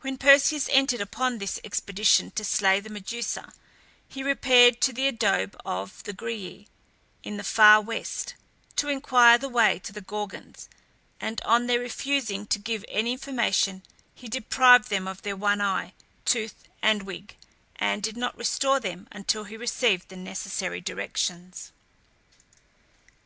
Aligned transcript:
When 0.00 0.16
Perseus 0.16 0.70
entered 0.72 1.02
upon 1.02 1.38
his 1.38 1.60
expedition 1.62 2.30
to 2.30 2.42
slay 2.42 2.80
the 2.80 2.88
Medusa, 2.88 3.52
he 4.08 4.22
repaired 4.22 4.80
to 4.80 4.94
the 4.94 5.06
abode 5.06 5.54
of 5.62 6.02
the 6.04 6.14
Grææ, 6.14 6.66
in 7.22 7.36
the 7.36 7.44
far 7.44 7.82
west, 7.82 8.32
to 8.76 8.88
inquire 8.88 9.36
the 9.36 9.50
way 9.50 9.78
to 9.80 9.92
the 9.92 10.00
Gorgons, 10.00 10.70
and 11.20 11.42
on 11.42 11.66
their 11.66 11.80
refusing 11.80 12.46
to 12.46 12.58
give 12.58 12.82
any 12.88 13.12
information, 13.12 13.82
he 14.14 14.26
deprived 14.26 14.88
them 14.88 15.06
of 15.06 15.20
their 15.20 15.36
one 15.36 15.60
eye, 15.60 15.92
tooth, 16.24 16.64
and 16.80 17.02
wig, 17.02 17.36
and 17.76 18.02
did 18.02 18.16
not 18.16 18.38
restore 18.38 18.80
them 18.80 19.06
until 19.12 19.44
he 19.44 19.58
received 19.58 20.08
the 20.08 20.16
necessary 20.16 20.80
directions. 20.80 21.72